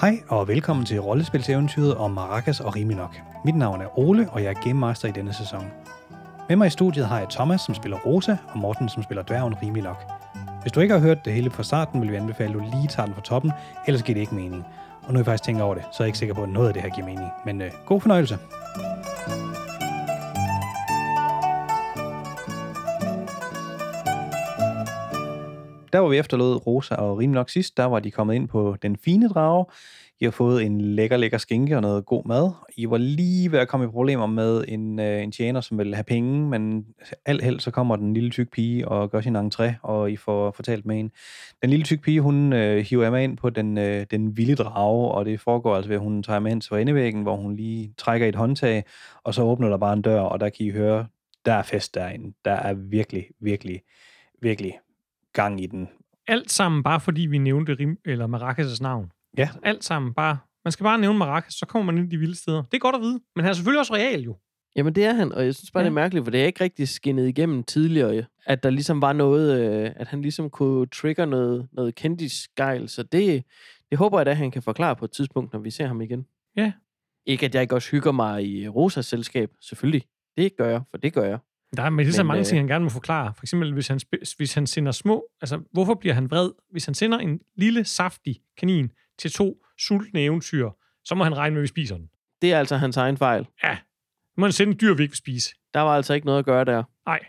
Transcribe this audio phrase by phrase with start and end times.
[0.00, 3.16] Hej og velkommen til rollespilseventyret om Maracas og Riminok.
[3.44, 5.66] Mit navn er Ole, og jeg er Game Master i denne sæson.
[6.48, 9.54] Med mig i studiet har jeg Thomas, som spiller Rosa, og Morten, som spiller dværgen
[9.62, 10.04] Riminok.
[10.62, 12.88] Hvis du ikke har hørt det hele fra starten, vil vi anbefale, at du lige
[12.88, 13.52] tager den fra toppen,
[13.86, 14.66] ellers giver det ikke mening.
[15.02, 16.48] Og nu er jeg faktisk tænker over det, så er jeg ikke sikker på, at
[16.48, 17.28] noget af det her giver mening.
[17.44, 18.38] Men øh, god fornøjelse.
[25.92, 28.76] Der var vi efterlod Rosa og Rim nok sidst, der var de kommet ind på
[28.82, 29.64] den fine drage.
[30.20, 32.50] I har fået en lækker, lækker skinke og noget god mad.
[32.76, 35.94] I var lige ved at komme i problemer med en, øh, en tjener, som ville
[35.94, 36.86] have penge, men
[37.26, 40.50] alt held så kommer den lille tyk pige og gør sin entré, og I får
[40.50, 41.10] fortalt med en.
[41.62, 44.54] Den lille tyk pige, hun øh, hiver jeg med ind på den, øh, den vilde
[44.54, 47.56] drage, og det foregår altså ved, at hun tager med ind til endevæggen, hvor hun
[47.56, 48.84] lige trækker i et håndtag,
[49.24, 51.06] og så åbner der bare en dør, og der kan I høre,
[51.46, 52.32] der er fest derinde.
[52.44, 53.82] Der er virkelig, virkelig,
[54.42, 54.78] virkelig
[55.32, 55.88] gang i den.
[56.26, 59.12] Alt sammen bare fordi vi nævnte Rim, eller Maracas' navn.
[59.38, 59.48] Ja.
[59.62, 60.38] Alt sammen bare...
[60.64, 62.62] Man skal bare nævne Maracas, så kommer man ind i de vilde steder.
[62.62, 63.20] Det er godt at vide.
[63.36, 64.36] Men han er selvfølgelig også real jo.
[64.76, 65.84] Jamen det er han, og jeg synes bare, ja.
[65.84, 69.12] Det er mærkeligt, for det er ikke rigtig skinnet igennem tidligere, at der ligesom var
[69.12, 73.44] noget, øh, at han ligesom kunne trigge noget, noget kendisgejl, så det,
[73.90, 76.26] det håber jeg da, han kan forklare på et tidspunkt, når vi ser ham igen.
[76.56, 76.72] Ja.
[77.26, 80.02] Ikke at jeg ikke også hygger mig i Rosas selskab, selvfølgelig.
[80.36, 81.38] Det gør jeg, for det gør jeg.
[81.76, 83.34] Der er, men det er så Men, mange øh, ting, han gerne må forklare.
[83.36, 84.00] For eksempel, hvis han,
[84.36, 85.24] hvis han sender små...
[85.40, 86.50] Altså, hvorfor bliver han vred?
[86.70, 90.70] Hvis han sender en lille, saftig kanin til to sultne eventyr,
[91.04, 92.06] så må han regne med, at vi spiser den.
[92.42, 93.46] Det er altså hans egen fejl.
[93.64, 93.76] Ja.
[93.76, 95.54] Så må han sende en dyr, vi ikke vil spise.
[95.74, 96.82] Der var altså ikke noget at gøre der.
[97.06, 97.20] Nej.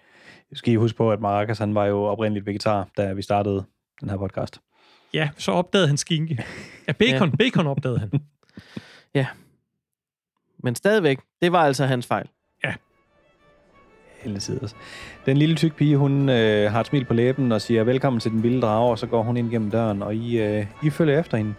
[0.53, 3.65] skal I huske på, at Maracas han var jo oprindeligt vegetar, da vi startede
[4.01, 4.61] den her podcast.
[5.13, 6.45] Ja, så opdagede han skinke.
[6.87, 7.35] Ja, bacon, ja.
[7.35, 8.11] bacon opdagede han.
[10.63, 12.29] Men stadigvæk, det var altså hans fejl.
[14.21, 14.69] Hele tiden.
[15.25, 18.31] Den lille tyk pige, hun øh, har et smil på læben og siger velkommen til
[18.31, 21.19] den vilde drage, og så går hun ind gennem døren, og I, øh, I følger
[21.19, 21.53] efter hende.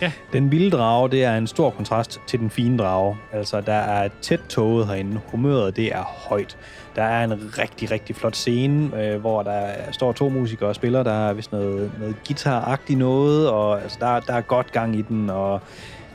[0.00, 0.12] Ja.
[0.32, 3.16] Den vilde drage, det er en stor kontrast til den fine drage.
[3.32, 5.20] Altså, der er tæt toget herinde.
[5.30, 6.56] Humøret, det er højt.
[6.96, 11.02] Der er en rigtig, rigtig flot scene, øh, hvor der står to musikere og spiller.
[11.02, 15.02] Der er vist noget, noget guitar-agtigt noget, og altså, der, der er godt gang i
[15.02, 15.60] den, og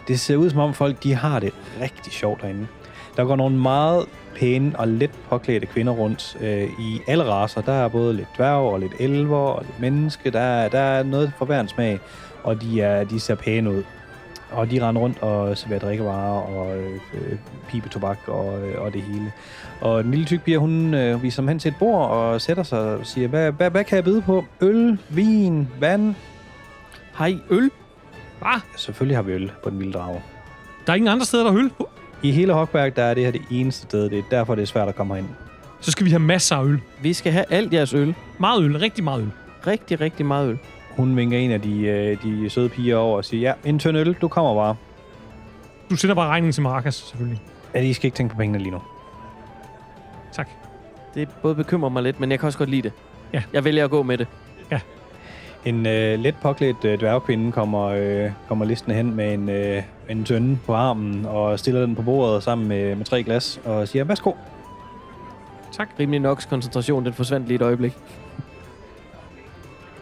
[0.07, 2.67] det ser ud som om folk, de har det rigtig sjovt herinde.
[3.17, 4.05] Der går nogle meget
[4.35, 7.61] pæne og let påklædte kvinder rundt øh, i alle raser.
[7.61, 10.31] Der er både lidt dværg og lidt elver og lidt menneske.
[10.31, 11.99] Der, er- der er noget for hver en smag,
[12.43, 13.83] og de, er, de ser pæne ud.
[14.51, 17.37] Og de render rundt og serverer drikkevarer og øh,
[17.69, 19.31] pibetobak og, øh, og det hele.
[19.81, 22.63] Og den lille tyk pige, hun øh, viser dem hen til et bord og sætter
[22.63, 24.45] sig og siger, hvad, hvad, hvad kan jeg byde på?
[24.61, 26.15] Øl, vin, vand?
[27.17, 27.71] Hej, øl?
[28.39, 28.61] Hvad?
[28.75, 30.21] Selvfølgelig har vi øl på den vilde drage.
[30.87, 31.71] Der er ingen andre steder, der er øl.
[32.23, 34.09] I hele Hogberg, der er det her det eneste sted.
[34.09, 35.29] Det er derfor, det er svært at komme herind.
[35.79, 36.79] Så skal vi have masser af øl.
[37.01, 38.15] Vi skal have alt jeres øl.
[38.39, 39.31] Meget øl, rigtig meget øl.
[39.67, 40.57] Rigtig, rigtig meget øl.
[40.91, 43.97] Hun vinker en af de, øh, de søde piger over og siger, ja, en tynd
[43.97, 44.75] øl, du kommer bare.
[45.89, 47.41] Du sender bare regningen til Maracas, selvfølgelig.
[47.73, 48.81] Ja, I skal ikke tænke på pengene lige nu.
[50.33, 50.49] Tak.
[51.15, 52.91] Det både bekymrer mig lidt, men jeg kan også godt lide det.
[53.33, 53.43] Ja.
[53.53, 54.27] Jeg vælger at gå med det.
[55.65, 60.23] En øh, let påklædt øh, dværgkvinde kommer, øh, kommer listen hen med en, øh, en
[60.23, 64.03] tønde på armen og stiller den på bordet sammen med, med tre glas og siger,
[64.03, 64.31] værsgo.
[65.71, 65.89] Tak.
[65.99, 67.93] Rimelig nok koncentrationen, den forsvandt lige et øjeblik.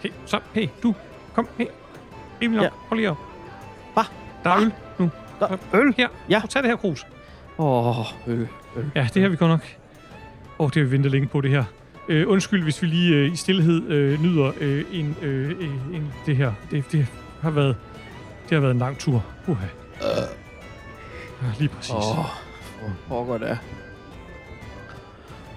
[0.02, 0.96] Hey, så, hey, du.
[1.34, 1.66] Kom, hey.
[2.42, 2.64] Rimelig nok.
[2.64, 2.70] Ja.
[2.90, 3.18] Hold lige op.
[3.94, 4.02] Hva?
[4.44, 5.10] Der er øl nu.
[5.40, 5.94] Der øl?
[5.98, 6.08] Her.
[6.30, 6.40] Ja.
[6.40, 7.08] Prøv, tag det her krus.
[7.58, 8.48] Åh, oh, øl.
[8.78, 8.92] øl.
[8.96, 9.78] Ja, det her vi godt nok.
[10.60, 11.64] Åh, oh, det har vi ventet længe på, det her.
[12.10, 16.14] Øh, undskyld, hvis vi lige øh, i stillhed øh, nyder øh, en, øh, øh, en,
[16.26, 16.54] det her.
[16.72, 17.08] Det, det
[17.42, 17.76] har været
[18.50, 19.26] det har været en lang tur.
[19.48, 19.66] Uha.
[21.42, 21.94] Ja, lige præcis.
[21.96, 22.16] Åh,
[22.80, 23.58] hvor pokker det er.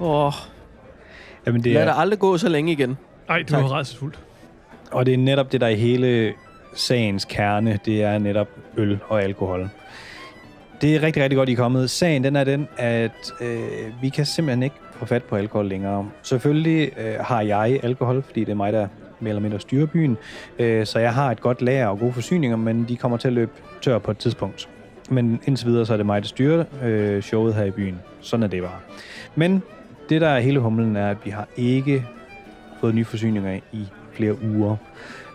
[0.01, 0.33] Åh, oh,
[1.47, 2.99] Jamen, det lad er, aldrig gå så længe igen.
[3.29, 4.19] Ej, det var rædselsfuldt.
[4.93, 6.33] og det er netop det, der er i hele
[6.75, 7.79] sagens kerne.
[7.85, 9.71] Det er netop øl og alkohol.
[10.81, 11.91] Det er rigtig, rigtig godt, I er kommet.
[11.91, 16.11] Sagen den er den, at øh, vi kan simpelthen ikke få fat på alkohol længere.
[16.23, 18.89] Selvfølgelig øh, har jeg alkohol, fordi det er mig, der
[19.21, 20.17] mere eller mindre styre byen.
[20.59, 23.35] Øh, så jeg har et godt lager og gode forsyninger, men de kommer til at
[23.35, 24.69] løbe tør på et tidspunkt.
[25.11, 27.99] Men indtil videre, så er det mig, der styrer øh, showet her i byen.
[28.21, 28.79] Sådan er det bare.
[29.35, 29.63] Men
[30.09, 32.05] det, der er hele humlen, er, at vi har ikke
[32.81, 34.77] fået nye forsyninger i flere uger.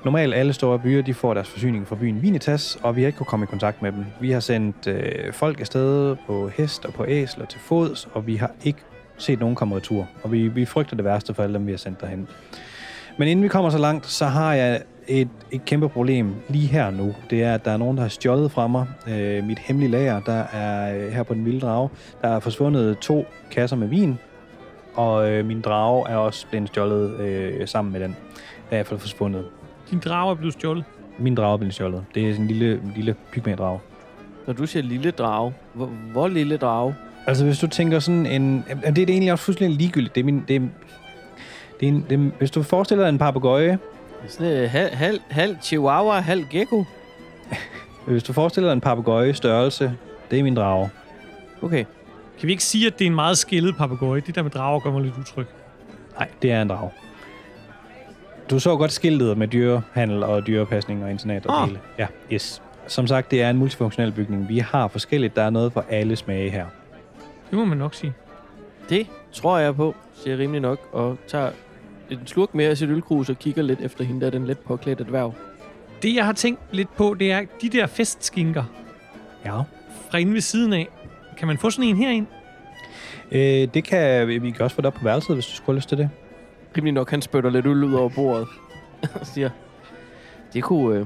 [0.06, 3.18] Normalt alle store byer, de får deres forsyning fra byen Vinitas, og vi har ikke
[3.18, 4.06] kunnet komme i kontakt med dem.
[4.21, 8.36] Vi har sendt øh, folk afsted på hest og på æsler til fods, og vi
[8.36, 8.79] har ikke
[9.18, 10.07] set nogen komme retur.
[10.24, 12.27] Og vi, vi frygter det værste for alle dem, vi har sendt derhen.
[13.18, 16.92] Men inden vi kommer så langt, så har jeg et, et kæmpe problem lige her
[16.92, 17.15] nu.
[17.30, 18.88] Det er, at der er nogen, der har stjålet fra mig.
[19.07, 21.89] Øh, mit hemmelige lager, der er øh, her på den vilde drage.
[22.21, 24.18] Der er forsvundet to kasser med vin,
[24.95, 28.15] og øh, min drage er også blevet stjålet øh, sammen med den.
[28.71, 29.45] Er i hvert fald forsvundet.
[29.92, 30.83] Din drage er blevet stjålet.
[31.19, 32.06] min drage er blevet stjålet.
[32.15, 33.80] Det er sådan en lille, lille pygmæ-drage.
[34.48, 36.95] Når du siger lille drage, hvor, hvor lille drage?
[37.27, 38.65] Altså, hvis du tænker sådan en...
[38.86, 40.15] Det er egentlig også fuldstændig ligegyldigt.
[40.15, 40.44] Det er min...
[40.48, 40.62] Det er,
[41.80, 43.80] det er en, det er, hvis du forestiller dig en papegøje,
[44.28, 46.84] Sådan en halv, halv, halv chihuahua, halv gecko.
[48.08, 49.94] hvis du forestiller dig en papegøje størrelse,
[50.31, 50.90] det er min drage.
[51.62, 51.86] Okay.
[52.40, 54.22] Kan vi ikke sige, at det er en meget skældet papegøje?
[54.22, 55.46] Det der med drager gør mig lidt utryg.
[56.20, 56.90] Nej, det er en drage.
[58.50, 61.68] Du så godt skiltet med dyrehandel og dyrepasning og internat og Ah.
[61.68, 61.80] hele.
[62.00, 62.62] Ja, yes.
[62.88, 64.50] Som sagt, det er en multifunktionel bygning.
[64.50, 65.36] Vi har forskelligt.
[65.36, 66.66] Der er noget for alle smage her.
[67.50, 68.14] Det må man nok sige.
[68.90, 71.51] Det tror jeg på, siger rimelig nok, og tager
[72.09, 74.59] en slurk mere af sit ølkrus og kigger lidt efter hende, der er den let
[74.59, 75.33] påklædte dværg.
[76.01, 78.63] Det, jeg har tænkt lidt på, det er de der festskinker
[79.45, 79.62] Ja.
[80.09, 80.88] fra inde ved siden af.
[81.38, 82.27] Kan man få sådan en herind?
[83.31, 83.41] Øh,
[83.74, 85.89] det kan vi kan også få det op på værelset, hvis du skulle have lyst
[85.89, 86.09] til det.
[86.77, 88.47] Rimelig nok, han spytter lidt øl ud over bordet
[89.21, 89.50] og siger,
[90.53, 91.00] det kunne...
[91.00, 91.06] Øh,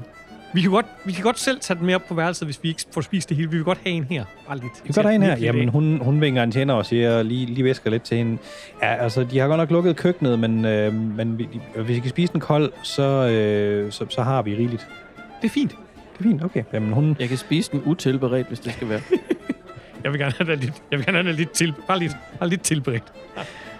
[0.54, 2.68] Vi kan, godt, vi kan godt selv tage den med op på værelset, hvis vi
[2.68, 3.50] ikke får spist det hele.
[3.50, 4.24] Vi vil godt have en her.
[4.46, 4.72] Bare lidt.
[4.84, 5.36] Vi kan godt have en her.
[5.36, 8.38] Jamen, hun, hun vinker en tjener og siger, lige, lige væsker lidt til hende.
[8.82, 12.10] Ja, altså, de har godt nok lukket køkkenet, men, øh, men vi, hvis vi kan
[12.10, 14.86] spise den kold, så, øh, så, så har vi rigeligt.
[15.42, 15.70] Det er fint.
[15.70, 16.64] Det er fint, okay.
[16.72, 19.00] Jamen, hun, jeg kan spise den utilberedt, hvis det skal være.
[20.04, 22.12] Jeg vil gerne have det lidt, jeg vil gerne have det lidt, til, bare lidt,
[22.38, 23.02] bare lidt tilberedt.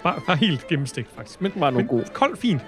[0.02, 1.40] Bare, bare helt gennemstegt, faktisk.
[1.40, 2.02] Men, Bare nu god.
[2.12, 2.60] kold, fint.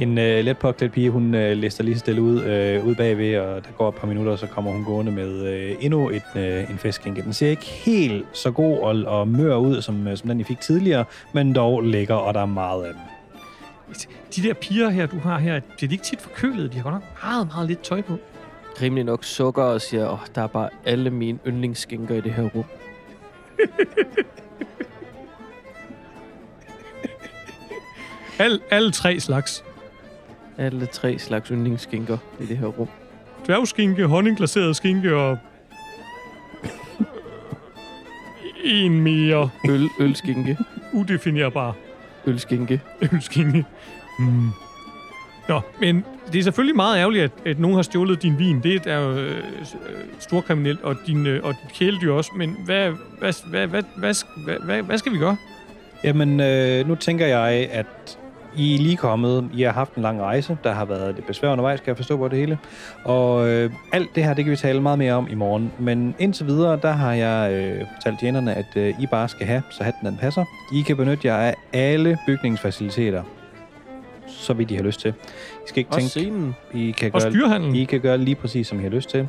[0.00, 3.38] En øh, let påklædt pige, hun øh, lister lige så stille ud, øh, ud bagved,
[3.38, 6.22] og der går et par minutter, og så kommer hun gående med øh, endnu et,
[6.36, 7.22] øh, en festskinke.
[7.22, 10.44] Den ser ikke helt så god og, og mør ud, som, øh, som den, I
[10.44, 11.04] fik tidligere,
[11.34, 13.02] men dog lækker, og der er meget af den.
[14.36, 16.72] De der piger her, du har her, bliver de ikke tit forkølet?
[16.72, 18.16] De har godt nok meget, meget lidt tøj på.
[18.82, 22.48] Rimelig nok sukker og siger, åh, der er bare alle mine yndlingsskinker i det her
[22.54, 22.64] rum.
[28.38, 29.64] Al, alle tre slags.
[30.60, 32.88] Alle tre slags yndlingsskinker i det her rum.
[33.46, 35.38] Dværgskinke, honningglaseret skinke og...
[38.64, 40.58] en mere Øl, ølskinke,
[40.92, 41.76] udefinerbar
[42.26, 42.80] ølskinke.
[43.12, 43.64] ølskinke.
[44.18, 44.48] Mm.
[45.48, 48.62] Nå, men det er selvfølgelig meget ærgerligt, at, at nogen har stjålet din vin.
[48.62, 49.42] Det er jo øh,
[50.18, 52.30] storkriminelt, og din, øh, og dit kæledyr også.
[52.36, 54.14] Men hvad, hvad, hvad, hvad, hvad,
[54.44, 55.36] hvad, hvad, hvad skal vi gøre?
[56.04, 58.18] Jamen, øh, nu tænker jeg, at
[58.56, 59.50] I er lige kommet.
[59.54, 60.58] I har haft en lang rejse.
[60.64, 62.58] Der har været lidt besvær undervejs, kan jeg forstå på det hele.
[63.04, 65.72] Og øh, alt det her, det kan vi tale meget mere om i morgen.
[65.78, 69.62] Men indtil videre, der har jeg øh, fortalt tjenerne, at øh, I bare skal have,
[69.70, 70.44] så hatten den passer.
[70.74, 73.22] I kan benytte jer af alle bygningsfaciliteter,
[74.26, 75.10] så vidt I har lyst til.
[75.10, 76.54] I skal ikke Og tænke, scenen.
[76.74, 77.74] I kan, Og gøre, styrehandlen.
[77.76, 79.28] I kan gøre lige præcis, som I har lyst til.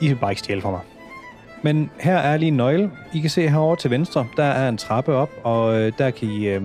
[0.00, 0.80] I vil bare ikke stjæle fra mig.
[1.62, 2.90] Men her er lige en nøgle.
[3.14, 6.28] I kan se herovre til venstre, der er en trappe op, og øh, der kan
[6.28, 6.48] I...
[6.48, 6.62] Øh,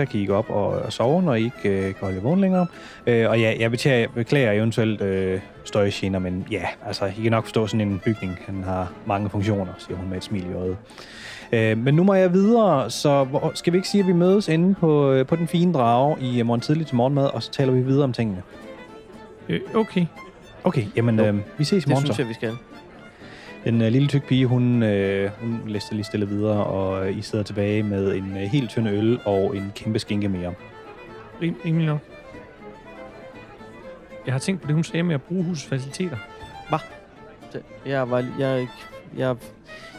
[0.00, 2.40] der kan I gå op og, og sove, når I ikke øh, kan holde vågen
[2.40, 2.66] længere.
[3.06, 7.44] Øh, og ja, jeg beklager, beklager eventuelt øh, støjgener, men ja, altså, I kan nok
[7.44, 8.38] forstå sådan en bygning.
[8.46, 10.76] Den har mange funktioner, siger hun med et smil i øjet.
[11.52, 14.48] Øh, men nu må jeg videre, så hvor, skal vi ikke sige, at vi mødes
[14.48, 17.50] inde på, øh, på den fine drage i øh, morgen tidlig til morgenmad, og så
[17.50, 18.42] taler vi videre om tingene.
[19.48, 20.06] Øh, okay.
[20.64, 22.22] Okay, jamen øh, vi ses i Det morgen synes så.
[22.22, 22.52] jeg, vi skal.
[23.64, 27.22] Den øh, lille tyk pige, hun, øh, hun lister lige stille videre, og øh, I
[27.22, 30.54] sidder tilbage med en øh, helt tynd øl og en kæmpe skinke mere.
[31.42, 31.98] Rim, rimelig nok.
[34.26, 36.16] Jeg har tænkt på det, hun sagde med at bruge husets faciliteter.
[37.52, 38.24] Det- Jeg var...
[38.38, 38.68] Jeg,
[39.16, 39.36] jeg,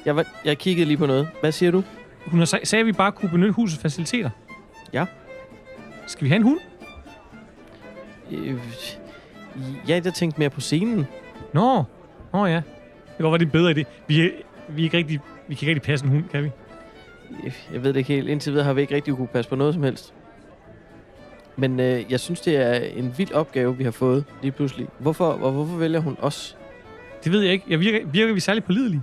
[0.05, 1.27] jeg, var, jeg kiggede lige på noget.
[1.39, 1.83] Hvad siger du?
[2.25, 4.29] Hun har sag- sagde, at vi bare kunne benytte husets faciliteter.
[4.93, 5.05] Ja.
[6.07, 6.59] Skal vi have en hund?
[8.31, 8.55] Øh,
[9.87, 11.07] ja, jeg tænkte mere på scenen.
[11.53, 11.83] Nå,
[12.33, 12.61] Nå ja.
[13.21, 14.03] Det kan godt være, det er bedre idé.
[14.07, 14.29] Vi, er,
[14.69, 16.51] vi, er ikke rigtig, vi kan ikke rigtig passe en hund, kan vi?
[17.73, 18.29] Jeg ved det ikke helt.
[18.29, 20.13] Indtil videre har vi ikke rigtig kunne passe på noget som helst.
[21.55, 24.87] Men øh, jeg synes, det er en vild opgave, vi har fået lige pludselig.
[24.99, 26.57] Hvorfor, og hvorfor vælger hun os?
[27.23, 27.65] Det ved jeg ikke.
[27.69, 29.01] Jeg virker, virker vi særlig pålidelige?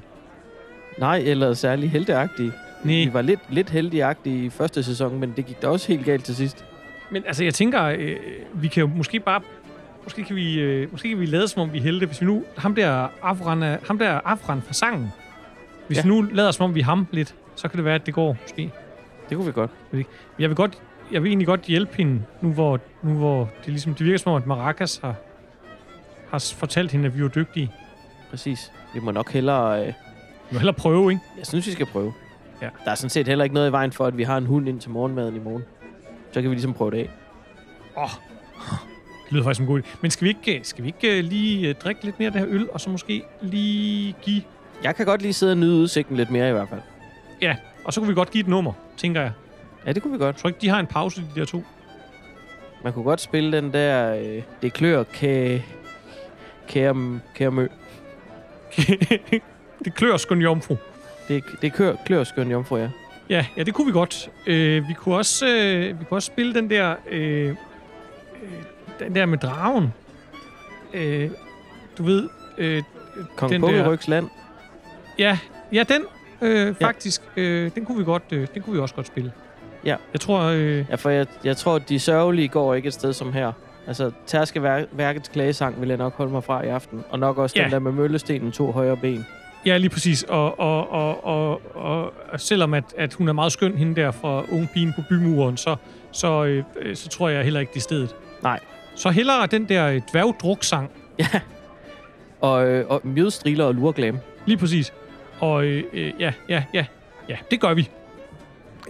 [0.99, 2.53] Nej, eller særlig helteagtige.
[2.85, 2.95] Nej.
[2.95, 6.25] Vi var lidt, lidt helteagtige i første sæson, men det gik da også helt galt
[6.25, 6.65] til sidst.
[7.11, 8.17] Men altså, jeg tænker, øh,
[8.55, 9.41] vi kan jo måske bare...
[10.09, 12.07] Måske kan vi, øh, måske kan vi lade som om, vi er helte.
[12.07, 12.45] Hvis vi nu...
[12.57, 15.09] Ham der Afran, er- ham der Afran fra sangen.
[15.87, 16.03] Hvis Ja.
[16.03, 16.09] ja.
[16.15, 18.15] vi nu lader som om, vi er ham lidt, så kan det være, at det
[18.15, 18.71] går måske.
[19.29, 19.71] Det kunne vi godt.
[20.39, 20.79] Jeg vil godt...
[21.13, 24.33] Jeg vil egentlig godt hjælpe hende, nu hvor, nu hvor det, ligesom, det virker som
[24.33, 25.15] om, at Maracas har,
[26.31, 27.73] har fortalt hende, at vi er dygtige.
[28.31, 28.73] Præcis.
[28.95, 29.81] Vi må nok hellere...
[29.81, 29.93] Øh, Vi
[30.53, 31.23] må hellere prøve, ikke?
[31.39, 32.13] jeg synes, vi skal prøve.
[32.63, 32.69] Ja.
[32.85, 34.69] Der er sådan set heller ikke noget i vejen for, at vi har en hund
[34.69, 35.65] ind til morgenmaden i morgen.
[36.33, 37.11] Så kan vi ligesom prøve det af.
[37.97, 38.11] Åh,
[39.29, 39.97] det lyder faktisk som en god idé.
[40.01, 42.41] Men skal vi ikke, skal vi ikke øh, lige øh, drikke lidt mere af det
[42.41, 44.43] her øl, og så måske lige give...
[44.83, 46.81] Jeg kan godt lige sidde og nyde udsigten lidt mere i hvert fald.
[47.43, 49.33] Ja, og så kunne vi godt give et nummer, tænker jeg.
[49.87, 50.35] Ja, det kunne vi godt.
[50.35, 51.65] Jeg tror ikke, de har en pause, de der to.
[52.85, 55.59] Man kunne godt spille den der, øh, det klør kæ...
[56.69, 57.69] Kære, kære mø.
[59.85, 60.77] det klør skøn jomfru.
[61.29, 62.89] Det, det klør, klør skøn jomfru, ja.
[63.31, 64.31] Ja, ja, det kunne vi godt.
[64.47, 67.57] Øh, vi, kunne også, øh, vi kunne også spille den der, øh, øh,
[68.99, 69.93] den der med dragen.
[70.95, 71.31] Øh,
[71.99, 72.29] du ved,
[72.59, 72.83] øh,
[73.37, 74.27] Kong Den der- Pukkelrygs land.
[75.19, 75.39] ja,
[75.73, 76.03] ja, den
[76.43, 79.33] øh, faktisk, øh, den kunne vi godt, øh, den kunne vi også godt spille.
[79.85, 79.97] Ja.
[80.13, 83.13] Jeg tror, øh, Ja, for jeg, jeg tror, at de sørgelige går ikke et sted
[83.13, 83.53] som her.
[83.87, 87.05] Altså, Tærskeværkets klagesang vil jeg nok holde mig fra i aften.
[87.11, 87.65] Og nok også Ja.
[87.65, 89.27] den der med møllestenen to højre ben.
[89.67, 90.23] ja, lige præcis.
[90.23, 94.11] Og, og, og, og, og, og selvom at, at hun er meget skøn, hende der
[94.11, 95.77] fra Unge Pigen på bymuren, så,
[96.13, 98.17] så, øh, så tror jeg heller ikke, det er stedet.
[98.43, 98.61] Nej.
[98.99, 100.91] Så hellere den der øh, dværgdruksang,
[102.41, 104.19] Og, øh, og mjødstriler og lurglam.
[104.47, 104.93] lige præcis.
[105.41, 106.85] Og øh, øh, ja, ja, ja,
[107.29, 107.89] ja, det gør vi.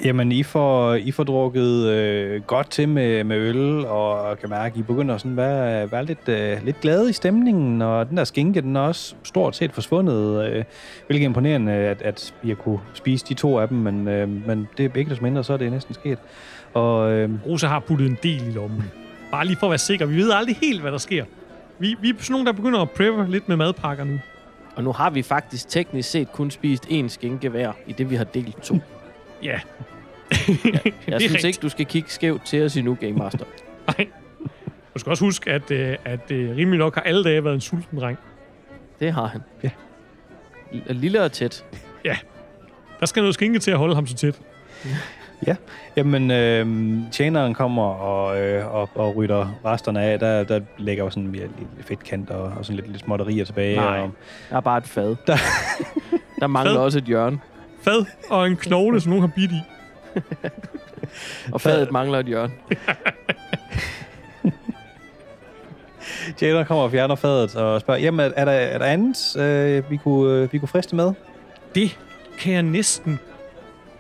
[0.05, 4.73] Jamen, I får, I får drukket øh, godt til med, med øl, og kan mærke,
[4.73, 8.17] at I begynder at sådan være, være lidt, øh, lidt glade i stemningen, og den
[8.17, 10.65] der skinke, den er også stort set forsvundet, øh,
[11.07, 14.47] hvilket er imponerende, at, at I har kunne spise de to af dem, men, øh,
[14.47, 16.19] men det er ikke desto mindre, så er det næsten sket.
[16.75, 18.85] Og øh, Rosa har puttet en del i lommen.
[19.31, 20.07] Bare lige for at være sikker.
[20.07, 21.25] Vi ved aldrig helt, hvad der sker.
[21.79, 24.21] Vi, vi er sådan nogle, der begynder at preppe lidt med madpakker nu.
[24.77, 28.17] Og nu har vi faktisk teknisk set kun spist én skinke hver, i det vi
[28.17, 28.79] har delt to.
[29.43, 29.61] Ja.
[30.31, 30.41] Jeg
[31.07, 33.45] Det er synes ikke, du skal kigge skævt til os endnu, Game Master.
[33.99, 34.07] Nej.
[34.95, 37.61] Du skal også huske, at, øh, at øh, rimelig nok har alle dage været en
[37.61, 38.19] sulten dreng.
[39.01, 39.41] Det har han.
[39.63, 39.71] Ja.
[40.73, 41.65] L- Lille og tæt.
[43.01, 44.41] Der skal noget skinke til at holde ham så tæt.
[45.97, 46.67] Jamen, øh,
[47.13, 50.19] tjeneren kommer og, øh, og, og rydder resterne af.
[50.19, 53.77] Der, der ligger jo sådan mere lidt fedtkant og, og sådan lidt, lidt småtterier tilbage.
[53.77, 54.01] Nej.
[54.01, 54.11] Og,
[54.51, 55.17] Der er bare et fad.
[55.27, 55.37] Der-
[56.41, 56.81] der mangler Fad?
[56.83, 57.39] også et hjørne.
[57.83, 59.61] Fad og en knogle, som nogen har bidt i.
[61.53, 62.53] Og fadet mangler et hjørne.
[66.37, 69.91] tjeneren kommer og fjerner fadet og spørger, jamen, er, er, der, er der andet, øh,
[69.91, 71.13] vi, kunne, øh, vi kunne friste med?
[71.75, 71.99] Det
[72.39, 73.21] kan jeg næsten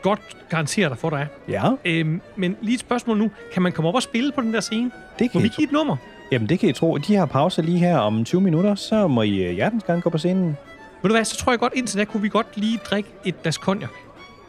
[0.02, 1.26] godt garantere dig for, der er.
[1.48, 3.30] Ja, Øhm, men lige et spørgsmål nu.
[3.52, 4.90] Kan man komme op og spille på den der scene?
[5.18, 5.56] det Må kan, vi I tro.
[5.56, 5.96] give et nummer?
[6.32, 6.96] Jamen, det kan I tro.
[6.98, 10.10] De har pause lige her om 20 minutter, så må I øh, hjertens gerne gå
[10.10, 10.56] på scenen.
[11.02, 13.42] Ved du hvad, så tror jeg godt, indtil da kunne vi godt lige drikke et
[13.42, 13.88] glas cognac.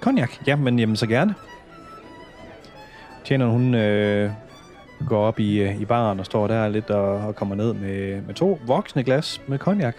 [0.01, 0.29] Cognac?
[0.47, 1.35] Ja, men jamen, så gerne.
[3.25, 4.31] Tjeneren, hun øh,
[5.07, 8.21] går op i, øh, i baren og står der lidt og, og kommer ned med,
[8.21, 9.93] med to voksne glas med cognac.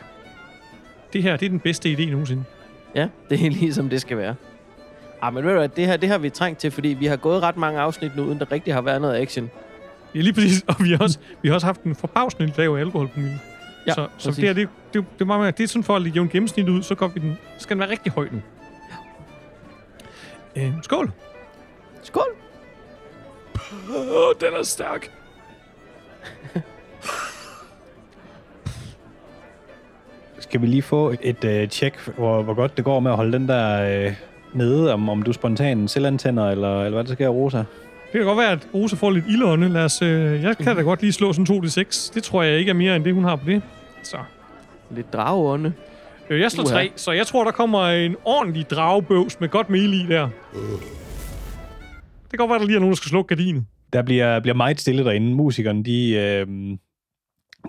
[1.12, 2.44] Det her, det er den bedste idé nogensinde.
[2.94, 4.34] Ja, det er ligesom det skal være.
[5.22, 7.16] Ah, men ved du hvad, det her, det har vi trængt til, fordi vi har
[7.16, 9.50] gået ret mange afsnit nu, uden der rigtig har været noget action.
[10.14, 10.64] Ja, lige præcis.
[10.68, 13.40] Og vi har også, vi har også haft en forbavsende lav alkoholpromille.
[13.86, 15.96] Ja, så, så det, her, det, det, det, er meget, mere- det er sådan for
[15.96, 18.40] at jævne gennemsnittet ud, så går vi den, skal den være rigtig høj nu.
[20.56, 21.10] Øh, skål.
[22.02, 22.36] Skål!
[24.40, 25.10] Den er stærk.
[30.38, 33.16] Skal vi lige få et, et øh, tjek, hvor, hvor godt det går med at
[33.16, 34.14] holde den der øh,
[34.54, 37.58] nede, om, om du spontan selvantænder, eller, eller hvad der sker, Rosa?
[37.58, 39.68] Det kan godt være, at Rosa får lidt ildånde.
[39.68, 42.10] Lad os, øh, jeg kan da godt lige slå sådan 2-6.
[42.14, 43.62] Det tror jeg ikke er mere end det, hun har på det.
[44.02, 44.16] Så.
[44.90, 45.72] Lidt drageånde.
[46.30, 46.72] Øh, jeg slår Uha.
[46.74, 50.28] 3, så jeg tror, der kommer en ordentlig dragebøvs med godt mel i der.
[52.22, 53.64] Det kan godt være, der lige er nogen, der skal slukke gardinet.
[53.92, 55.34] Der bliver, bliver meget stille derinde.
[55.34, 56.46] Musikerne, de, øh,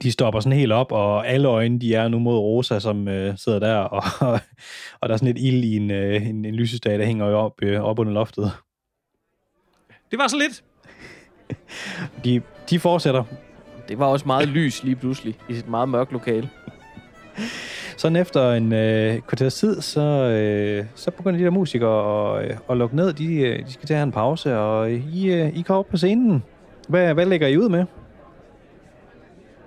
[0.01, 3.37] de stopper sådan helt op, og alle øjne, de er nu mod Rosa, som øh,
[3.37, 4.03] sidder der, og,
[5.01, 7.37] og der er sådan lidt ild i en, øh, en, en lysestage, der hænger jo
[7.37, 8.51] op, øh, op under loftet.
[10.11, 10.63] Det var så lidt.
[12.23, 13.23] De, de fortsætter.
[13.89, 16.49] Det var også meget lys lige pludselig i sit meget mørke lokale.
[17.97, 22.57] Sådan efter en øh, kvarters tid, så, øh, så begynder de der musikere at, øh,
[22.69, 23.13] at lukke ned.
[23.13, 25.87] De, øh, de skal til at have en pause, og I, øh, I kommer op
[25.87, 26.43] på scenen.
[26.87, 27.85] Hvad, hvad lægger I ud med?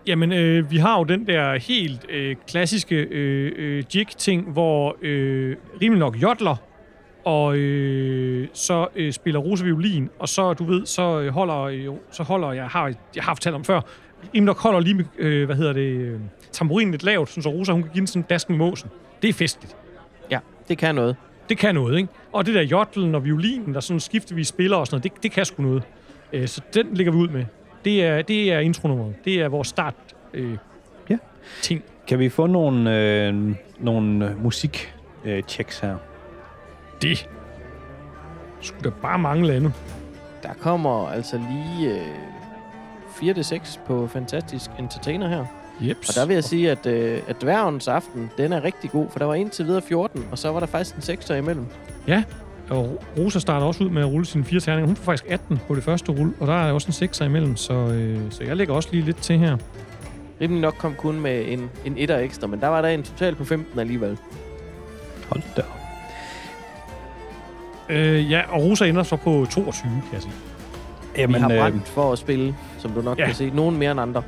[0.07, 5.57] Jamen, øh, vi har jo den der helt øh, klassiske øh, øh, jig-ting, hvor øh,
[5.83, 6.57] rimelig nok jodler,
[7.25, 11.87] og øh, så øh, spiller Rosa violin, og så, du ved, så øh, holder, øh,
[12.11, 13.81] så holder jeg, har, jeg har fortalt om før,
[14.35, 16.21] rimelig nok holder lige, øh, hvad hedder det, øh,
[16.53, 18.91] tamburinen lidt lavt, så Rosa hun kan give den sådan en dask med måsen.
[19.23, 19.77] Det er festligt.
[20.31, 21.17] Ja, det kan noget.
[21.49, 22.09] Det kan noget, ikke?
[22.33, 25.33] Og det der jodlen og violinen, der sådan skiftevis spiller og sådan noget, det, det
[25.33, 25.83] kan sgu noget.
[26.33, 27.45] Øh, så den ligger vi ud med.
[27.85, 29.15] Det er, det er intronummeret.
[29.25, 29.95] Det er vores start
[30.35, 30.57] øh,
[31.11, 31.17] Ja.
[31.63, 31.83] ting.
[32.09, 35.97] Kan vi få nogle, øh, nogle musik-checks her?
[37.03, 37.29] Det
[38.61, 39.73] skulle da bare mangle andet.
[40.43, 45.45] Der kommer altså lige øh, 4-6 på Fantastisk Entertainer her.
[45.81, 46.09] Jeps.
[46.09, 49.19] Og der vil jeg sige, at, øh, at dværgens aften, den er rigtig god, for
[49.19, 51.67] der var indtil videre 14, og så var der faktisk en 6 imellem.
[52.71, 54.87] Og Rosa starter også ud med at rulle sine fire terninger.
[54.87, 57.57] Hun får faktisk 18 på det første rulle, og der er også en 6'er imellem,
[57.57, 59.57] så, øh, så jeg lægger også lige lidt til her.
[60.41, 63.35] Rimelig nok kom kun med en, en etter ekstra, men der var der en total
[63.35, 64.19] på 15 alligevel.
[65.29, 65.81] Hold da op.
[67.89, 70.33] Øh, ja, og Rosa ender så på 22, kan jeg sige.
[71.19, 73.27] Jamen, Vi har øh, brændt for at spille, som du nok ja.
[73.27, 73.51] kan se.
[73.55, 74.23] Nogen mere end andre.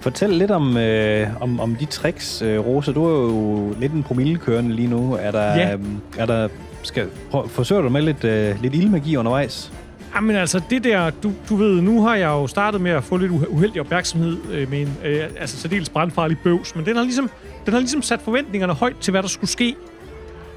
[0.00, 2.92] Fortæl lidt om, øh, om, om de tricks, øh, Rosa.
[2.92, 5.14] Du er jo lidt en promillekørende lige nu.
[5.20, 5.74] Er der, Ja.
[5.74, 5.80] øh,
[6.18, 6.48] er der
[6.82, 9.72] skal, prøv, forsøger du med lidt, øh, lidt ildmagi undervejs?
[10.14, 13.16] Jamen altså, det der, du, du ved, nu har jeg jo startet med at få
[13.16, 17.30] lidt uheldig opmærksomhed øh, med en, øh, altså særdeles brandfarlig bøvs, men den har, ligesom,
[17.64, 19.76] den har ligesom sat forventningerne højt til, hvad der skulle ske.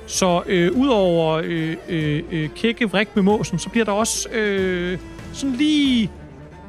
[0.08, 4.98] Så øh, udover øh, øh, øh, kække vrik med måsen, så bliver der også øh,
[5.34, 6.12] sådan lige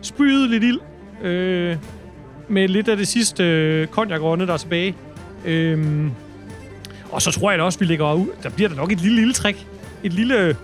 [0.03, 0.81] spydet lidt ild
[1.23, 1.77] øh,
[2.49, 4.95] med lidt af det sidste øh, konjakrunde, der er tilbage.
[5.45, 6.07] Øh,
[7.13, 8.27] og så tror jeg da også, vi lægger ud.
[8.43, 9.67] Der bliver der nok et lille, lille trick.
[10.03, 10.57] Et lille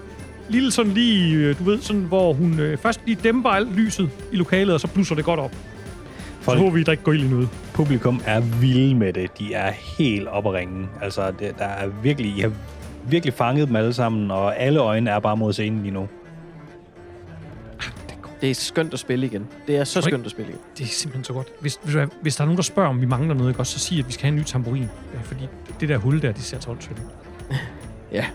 [0.48, 4.10] lille sådan lige, øh, du ved, sådan, hvor hun øh, først lige dæmper alt lyset
[4.32, 5.52] i lokalet, og så blusser det godt op.
[6.40, 7.48] Folk- Så håber vi, der ikke går ild i noget.
[7.74, 9.38] Publikum er vilde med det.
[9.38, 10.88] De er helt oppe at ringe.
[11.02, 12.50] Altså, det, der er virkelig, I har
[13.08, 16.08] virkelig fanget dem alle sammen, og alle øjne er bare mod scenen lige nu.
[18.40, 19.46] Det er skønt at spille igen.
[19.66, 20.60] Det er så ikke- skønt at spille igen.
[20.78, 21.48] Det er simpelthen så godt.
[21.60, 23.84] Hvis, hvis, hvis der er nogen, der spørger, om vi mangler noget, ikke, også, så
[23.86, 24.88] sig, at vi skal have en ny tamburin.
[25.14, 25.48] Øh, fordi
[25.80, 26.96] det der hul der, det ser toldt ud.
[28.12, 28.26] Ja.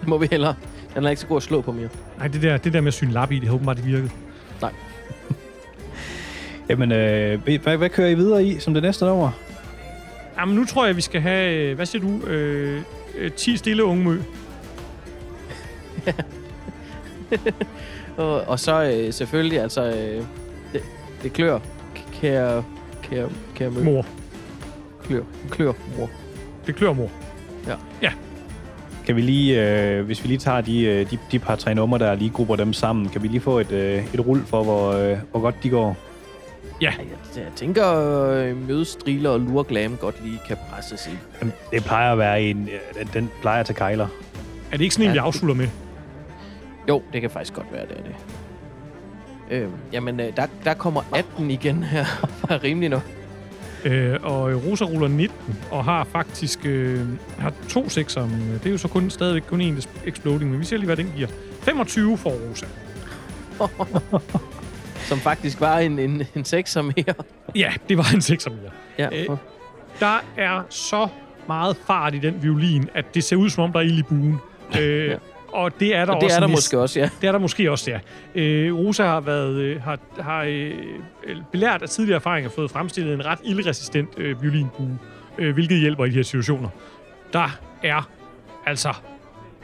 [0.00, 0.54] Det må vi hellere.
[0.94, 1.88] Den er ikke så god at slå på mere.
[2.18, 4.10] Nej, det der, det der med at syne lap i, det har åbenbart ikke virket.
[6.68, 9.30] Jamen, øh, hvad, hvad kører I videre i som det næste nummer?
[10.38, 12.82] Jamen, nu tror jeg, vi skal have, øh, hvad siger du, øh,
[13.18, 14.22] øh, 10 stille unge mø.
[18.16, 20.22] Og, og så øh, selvfølgelig, altså, øh,
[20.72, 20.82] det,
[21.22, 21.58] det klør.
[22.20, 22.64] Kære,
[23.02, 23.82] kære, kære mø.
[23.82, 24.06] Mor.
[25.04, 26.10] Klør, klør, mor.
[26.66, 27.10] Det klør mor.
[29.06, 31.98] Kan vi lige, øh, hvis vi lige tager de, øh, de, de par tre numre
[31.98, 34.92] der, lige grupper dem sammen, kan vi lige få et, øh, et rul for, hvor,
[34.92, 35.96] øh, hvor godt de går?
[36.80, 37.94] Ja, Jeg, jeg tænker,
[38.30, 41.16] øh, mødestriler og lure glam godt lige kan presses i.
[41.40, 42.68] Jamen, det plejer at være en...
[43.00, 44.06] øh, Den plejer at tage kejler.
[44.72, 45.22] er det ikke sådan en, Ja.
[45.22, 45.68] vi afslutter med?
[46.88, 48.14] Jo, det kan faktisk godt være, det er det.
[49.50, 52.04] Øh, jamen, øh, der, der kommer 18 igen her.
[52.50, 53.02] er rimelig nok.
[53.84, 55.36] Øh, og Rosa ruller 19
[55.70, 57.00] og har faktisk øh,
[57.38, 60.60] har to sekser, men øh, det er jo så kun stadigvæk kun en exploding, men
[60.60, 61.28] vi ser lige, hvad den giver.
[61.62, 62.66] 25 for Rosa.
[65.08, 67.14] Som faktisk var en, en, en 6 mere.
[67.54, 68.70] Ja, det var en sekser mere.
[68.98, 69.36] Ja, Øh,
[70.00, 71.08] Der er så
[71.48, 74.02] meget fart i den violin, at det ser ud som om, der er ild i
[74.02, 74.36] buen.
[74.80, 75.16] Øh, Ja.
[75.52, 76.56] Og det er der og det også er der næsten.
[76.56, 77.10] måske også, ja.
[77.20, 77.98] Det er der måske også, ja.
[78.34, 80.72] Øh, Rosa har, været, øh, har, har øh,
[81.52, 84.98] belært af tidligere erfaringer fået fremstillet en ret ildresistent øh, violinbue,
[85.38, 86.68] øh, hvilket hjælper i de her situationer.
[87.32, 88.08] Der er
[88.66, 88.94] altså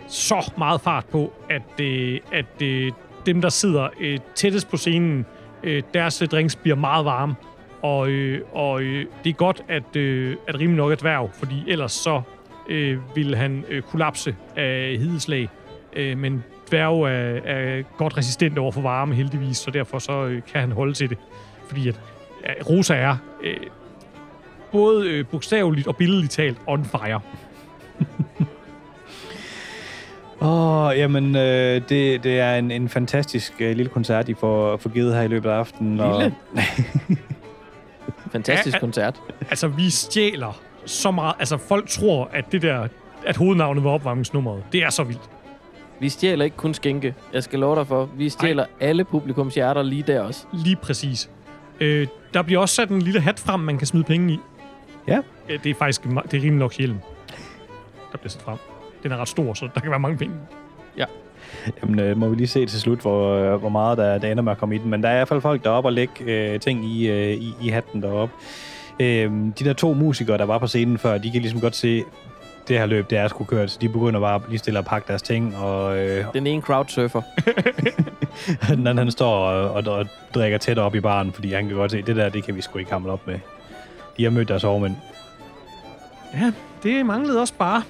[0.09, 2.93] så meget fart på, at, øh, at øh,
[3.27, 5.27] dem, der sidder øh, tættest på scenen,
[5.63, 7.35] øh, deres øh, drinks bliver meget varme.
[7.83, 11.65] Og, øh, og øh, det er godt, at, øh, at rimelig nok er dværg, fordi
[11.67, 12.23] ellers så
[12.69, 15.49] øh, vil han øh, kollapse af hedeslag.
[15.97, 20.43] Øh, men dværge er, er godt resistent over for varme, heldigvis, så derfor så øh,
[20.53, 21.19] kan han holde til det.
[21.67, 22.01] Fordi at
[22.45, 23.57] ja, Rosa er øh,
[24.73, 27.21] både øh, bogstaveligt og billedligt talt on fire.
[30.41, 34.77] Åh, oh, jamen, øh, det, det er en, en fantastisk øh, lille koncert, I får,
[34.77, 36.01] får givet her i løbet af aftenen.
[36.01, 36.33] Og?
[38.33, 38.81] Fantastisk ja.
[38.81, 39.21] koncert.
[39.51, 41.35] Altså, vi stjæler så meget.
[41.39, 42.89] Altså, folk tror, at det der
[43.27, 44.65] at hovednavnet var opvarmningsnummeret.
[44.73, 45.31] Det er så vildt.
[46.01, 47.15] Vi stjæler ikke kun skænke.
[47.33, 48.09] Jeg skal love dig for.
[48.17, 50.47] Vi stjæler alle publikums hjerter lige der også.
[50.53, 51.31] Lige præcis.
[51.81, 54.39] Øh, der bliver også sat en lille hat frem, man kan smide penge i.
[55.09, 55.19] Ja.
[55.49, 56.97] Øh, Det er faktisk det er rimelig nok hjelm,
[58.13, 58.57] der bliver sat frem.
[59.03, 60.35] Den er ret stor, så der kan være mange penge.
[61.83, 64.43] Jamen, øh, må vi lige se til slut, hvor, øh, hvor meget der, der ender
[64.43, 64.91] med at komme i den.
[64.91, 67.55] Men der er i hvert fald folk deroppe og lægge øh, ting i, øh, i,
[67.63, 68.35] i hatten deroppe.
[69.01, 72.03] Øh, de der to musikere, der var på scenen før, de kan ligesom godt se,
[72.69, 73.71] det her løb, det er sgu kørt.
[73.71, 77.23] Så de begynder bare lige stille at pakke deres ting, og øh, Den ene crowdsurfer.
[78.69, 81.77] den anden han står og, og, og drikker tæt op i baren, fordi han kan
[81.77, 83.39] godt se, det der, det kan vi sgu ikke hamle op med.
[84.17, 84.97] De har mødt deres overmænd.
[86.35, 87.83] Ja, det manglede også bare.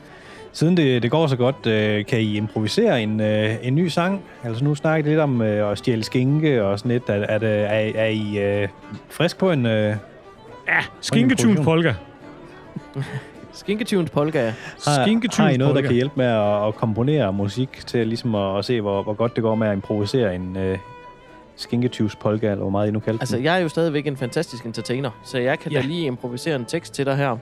[0.52, 4.22] Siden det, det går så godt, øh, kan I improvisere en, øh, en ny sang?
[4.44, 7.08] Altså nu snakker lidt om øh, at stjæle skinke og sådan lidt.
[7.08, 8.68] Er, er, det, er, er I øh,
[9.10, 9.66] frisk på en...
[9.66, 9.96] Øh,
[10.68, 11.94] Ja, skinketunes polka.
[13.54, 14.38] Skinketunes polka.
[14.44, 15.86] har, har I Skinketunes noget, der polka.
[15.86, 19.34] kan hjælpe med at, at komponere musik til ligesom at, at se, hvor, hvor godt
[19.36, 20.78] det går med at improvisere en øh,
[21.56, 23.44] skinketyvs polka, eller hvor meget I nu kalder Altså, den?
[23.44, 25.80] jeg er jo stadigvæk en fantastisk entertainer, så jeg kan ja.
[25.80, 27.36] Da lige improvisere en tekst til dig her.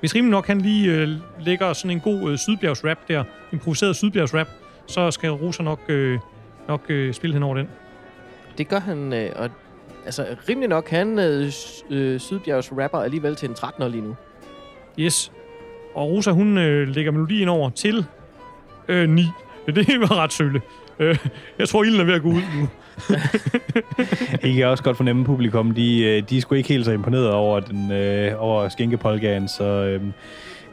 [0.00, 1.08] Hvis rimelig nok han lige øh,
[1.40, 4.48] lægger sådan en god øh, sydbjergs rap der, improviseret sydbjergs rap,
[4.86, 6.18] så skal Rosa nok, øh,
[6.68, 7.68] nok øh, spille hen over den.
[8.58, 9.50] Det gør han, øh, og
[10.04, 11.52] altså rimelig nok, han øh,
[11.90, 14.16] øh, Sydbjergs rapper alligevel til en 13'er lige nu.
[14.98, 15.32] Yes.
[15.98, 18.06] Og Rosa, hun øh, lægger melodien over til
[18.88, 19.26] øh, 9.
[19.66, 20.60] Det var ret sølle.
[20.98, 21.18] Øh,
[21.58, 22.68] jeg tror, ilden er ved at gå ud nu.
[24.48, 26.92] I kan også godt fornemme, at publikum, de, øh, de er sgu ikke helt så
[26.92, 30.02] imponeret over, den, øh, over skinkepolgaen, så øh,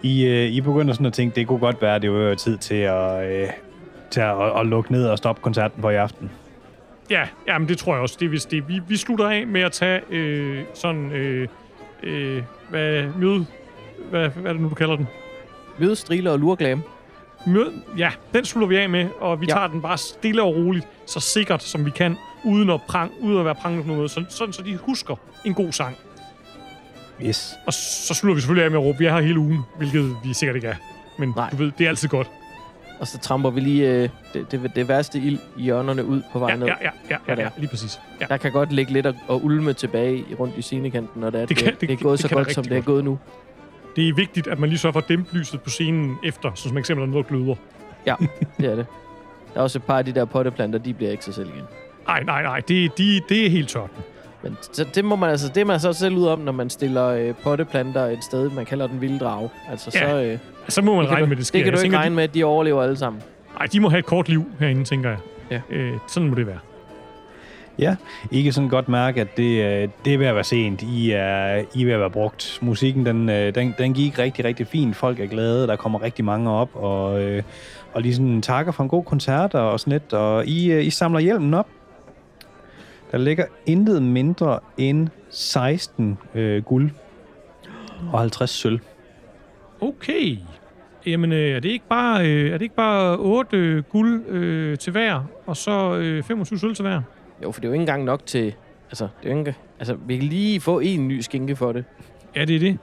[0.04, 2.76] I, øh, I begynder sådan at tænke, det kunne godt være, det var tid til
[2.76, 3.48] at, øh,
[4.12, 6.32] til at, at, at lukke ned og stoppe koncerten for i aften.
[7.10, 8.18] Ja, jamen det tror jeg også.
[8.20, 8.68] Det er vist det.
[8.68, 11.12] Vi, vi slutter af med at tage øh, sådan...
[11.12, 11.48] Øh,
[12.04, 13.46] øh, hvad, møde...
[14.10, 15.08] Hvad, hvad er det nu, du kalder den?
[15.78, 16.82] Møde, striler og lurglam.
[17.48, 19.54] Mød, ja, den slutter vi af med, og vi Ja.
[19.54, 23.40] tager den bare stille og roligt, så sikkert som vi kan, uden at, prang, uden
[23.40, 25.96] at være prangende på noget, så, sådan så de husker en god sang.
[27.26, 27.54] Yes.
[27.68, 30.16] Og så slutter vi selvfølgelig af med at råbe, vi er her hele ugen, hvilket
[30.24, 30.76] vi sikkert ikke er.
[31.20, 31.50] Men Nej.
[31.50, 32.30] Du ved, det er altid godt.
[33.00, 36.40] Og så tramper vi lige øh, det, det, det værste ild i hjørnerne ud på
[36.40, 36.66] vej Ja, ned.
[36.68, 38.00] ja, ja, ja, ja, det ja, lige præcis.
[38.22, 38.26] Ja.
[38.30, 41.46] Der kan godt ligge lidt og, og ulme tilbage rundt i scenekanten, når det er,
[41.46, 42.82] Det det, kan- det, det- det er gået det så der godt, som det er
[42.82, 43.20] gået nu.
[43.96, 46.70] Det er vigtigt, at man lige sørger for at dæmpe lyset på scenen efter, så
[46.70, 47.56] som eksempel er noget der gløder.
[48.58, 48.86] Det er det.
[49.54, 51.64] Der er også et par af de der potteplanter, de bliver ikke sig selv igen.
[52.08, 53.90] Nej, nej, nej, det, de, det er helt tørt.
[54.44, 56.70] Men så det må man altså, det er man så selv ud om, når man
[56.70, 59.50] stiller øh, potteplanter et sted, man kalder den vilde drage.
[59.72, 60.38] Altså, Ja, så, øh,
[60.70, 61.60] Så må man regne du, med, det sker.
[61.60, 63.22] det kan du Jeg ikke tænker, regne med, at de overlever alle sammen.
[63.22, 65.20] De, ej, de må have et kort liv herinde, tænker jeg.
[65.52, 65.62] Ja.
[65.76, 66.60] Øh, sådan må det være.
[67.80, 67.96] Ja,
[68.32, 70.82] I kan sådan godt mærke, at det, øh, det er ved at være sent.
[70.82, 72.60] I er, I er ved at være brugt.
[72.62, 74.96] Musikken, den, øh, den, den gik rigtig, rigtig fint.
[74.96, 75.68] Folk er glade.
[75.68, 77.44] Der kommer rigtig mange op, og, øh,
[77.94, 80.14] og lige sådan takker for en god koncert og sådan lidt.
[80.14, 81.68] Og I, I samler hjelmen op.
[83.12, 86.92] Der ligger intet mindre end 16 øh, guld
[88.14, 88.80] og 50 sølv.
[89.82, 90.38] Okay.
[91.06, 94.78] Jamen, øh, er det ikke bare, øh, er det ikke bare 8 øh, guld øh,
[94.78, 97.02] til hver, og så øh, 25 sølv til hver?
[97.44, 98.56] Jo, for det er jo ikke engang nok til...
[98.90, 101.86] Altså, det er jo ikke, altså vi kan lige få en ny skinke for det.
[102.36, 102.78] Ja, det er det.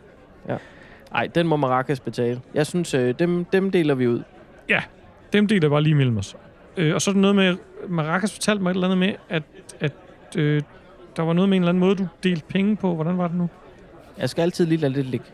[1.12, 2.40] Nej, den må Maracas betale.
[2.54, 4.22] Jeg synes, øh, dem, dem deler vi ud.
[5.32, 6.36] Dem deler bare lige mellem os.
[6.76, 7.56] Øh, og så er der noget med,
[7.88, 9.42] Maracas fortalte mig et eller andet med, at,
[9.80, 9.92] at
[10.36, 10.62] øh,
[11.16, 12.94] der var noget med en eller anden måde, du delte penge på.
[12.94, 13.48] Hvordan var det nu?
[14.18, 15.26] Jeg skal altid lige lade lidt ligge.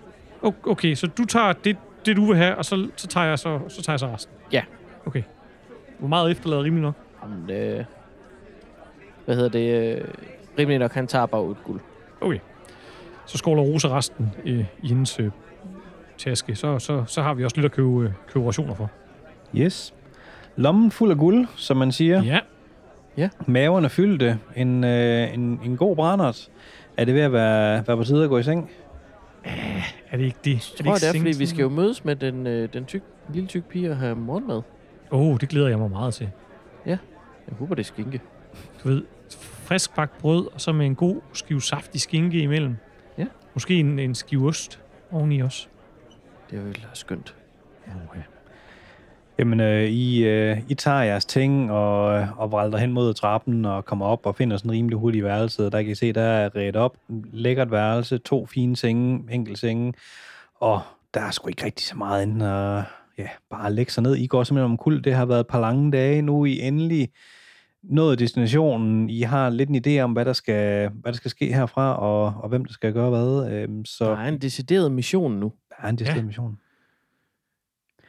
[0.43, 1.77] Okay, så du tager det,
[2.07, 4.35] det du vil have, og så, så, tager jeg så, så tager jeg så resten?
[4.53, 4.63] Ja.
[5.07, 5.23] Okay.
[5.99, 6.95] Hvor meget efterlader rimelig nok?
[7.23, 7.85] Jamen, øh,
[9.29, 9.97] hvad hedder det?
[9.97, 10.05] Øh,
[10.59, 11.81] rimelig nok, han tager bare ud guld.
[12.21, 12.39] Okay.
[13.27, 15.31] Så skåler Rosa resten øh, i hendes øh,
[16.19, 16.57] taske.
[16.57, 18.91] Så, så, så har vi også lidt at købe, øh, købe rationer for.
[19.57, 19.95] Yes.
[20.57, 22.23] Lommen fuld af guld, som man siger.
[23.17, 23.29] Ja.
[23.47, 24.39] Maven er fyldte.
[24.57, 26.49] En, øh, en, en god brændert.
[26.97, 28.71] Er det ved at være, være på tide at gå i seng?
[30.11, 30.75] Er det ikke det?
[30.79, 33.03] Jeg tror, det er, fordi vi skal jo mødes med den, øh, den tyk,
[33.35, 34.63] lille tyk pige og have morgenmad.
[35.11, 36.31] Åh, oh, det glæder jeg mig meget til.
[36.87, 36.99] Jeg
[37.59, 38.21] håber, det er skinke.
[38.85, 39.03] Du ved,
[39.37, 42.77] frisk bagt brød, og så med en god skive saftig skinke imellem.
[43.19, 43.27] Ja.
[43.55, 45.69] Måske en, en skive ost oveni også.
[46.51, 47.35] Det er jo skønt.
[47.87, 47.93] Ja.
[49.39, 53.85] Jamen, øh, I, øh, I tager jeres ting og, og vralder hen mod trappen og
[53.85, 55.63] kommer op og finder sådan en rimelig hurtig værelse.
[55.63, 56.97] Der kan I se, der er ret op.
[57.33, 59.95] Lækkert værelse, to fine senge, enkelt senge.
[60.61, 60.81] Og
[61.15, 62.83] der er sgu ikke rigtig så meget end at
[63.19, 64.17] ja, bare lægge sig ned.
[64.17, 65.05] I går simpelthen om kul.
[65.05, 66.23] Det har været et par lange dage.
[66.23, 67.09] Nu er I endelig
[67.83, 69.11] nået destinationen.
[69.11, 72.35] I har lidt en idé om, hvad der skal, hvad der skal ske herfra, og,
[72.43, 73.53] og hvem der skal gøre hvad.
[73.53, 75.53] Øhm, så Der er en decideret mission nu.
[75.69, 76.27] der er en decideret Ja.
[76.27, 76.59] mission.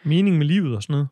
[0.03, 1.07] Mening med livet og sådan noget.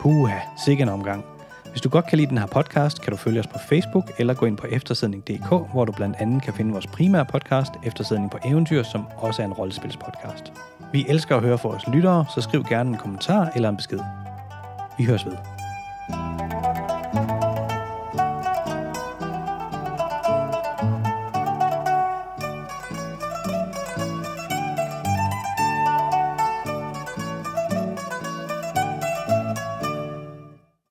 [0.00, 1.24] Puha, sikke en omgang.
[1.70, 4.34] Hvis du godt kan lide den her podcast, kan du følge os på Facebook eller
[4.34, 8.38] gå ind på eftersidning.dk, hvor du blandt andet kan finde vores primære podcast, Eftersidning på
[8.44, 10.52] Eventyr, som også er en rollespilspodcast.
[10.92, 14.00] Vi elsker at høre fra vores lyttere, så skriv gerne en kommentar eller en besked.
[14.98, 15.36] Vi høres ved.